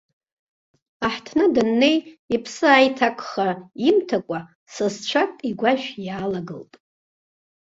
[1.05, 1.97] Аҳҭны даннеи,
[2.35, 3.47] иԥсы ааиҭакха
[3.87, 4.39] имҭакәа,
[4.73, 6.73] сасцәак игәашә иаалагылт.